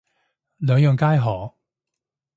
[0.57, 1.55] 兩樣皆可